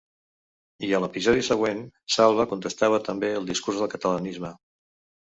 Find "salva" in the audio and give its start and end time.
2.15-2.49